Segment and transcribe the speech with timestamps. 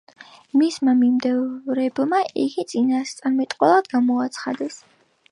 [0.59, 4.79] მისმა მიმდევრებმა იგი წინასწარმეტყველად გამოაცხადეს.